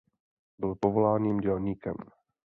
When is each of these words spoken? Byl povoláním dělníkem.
Byl 0.59 0.75
povoláním 0.75 1.37
dělníkem. 1.41 1.95